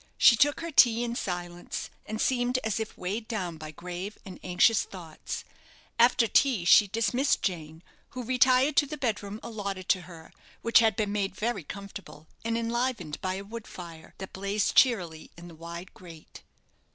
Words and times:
She 0.17 0.35
took 0.35 0.61
her 0.61 0.71
tea 0.71 1.03
in 1.03 1.15
silence, 1.15 1.91
and 2.07 2.19
seemed 2.19 2.57
as 2.63 2.79
if 2.79 2.97
weighed 2.97 3.27
down 3.27 3.57
by 3.59 3.69
grave 3.69 4.17
and 4.25 4.39
anxious 4.41 4.81
thoughts. 4.81 5.43
After 5.99 6.25
tea 6.27 6.65
she 6.65 6.87
dismissed 6.87 7.43
Jane, 7.43 7.83
who 8.09 8.23
retired 8.23 8.75
to 8.77 8.87
the 8.87 8.97
bed 8.97 9.21
room 9.21 9.39
allotted 9.43 9.87
to 9.89 10.01
her, 10.09 10.33
which 10.63 10.79
had 10.79 10.95
been 10.95 11.11
made 11.11 11.35
very 11.35 11.63
comfortable, 11.63 12.27
and 12.43 12.57
enlivened 12.57 13.21
by 13.21 13.35
a 13.35 13.43
wood 13.43 13.67
fire, 13.67 14.15
that 14.17 14.33
blazed 14.33 14.75
cheerily 14.75 15.29
in 15.37 15.47
the 15.47 15.53
wide 15.53 15.93
grate. 15.93 16.41